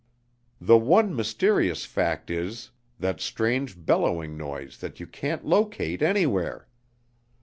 [0.59, 6.67] The one mysterious fact is, that strange bellowing noise that you can't locate anywhere.